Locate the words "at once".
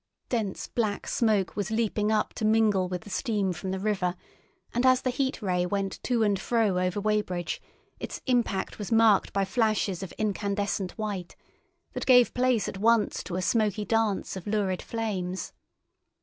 12.67-13.21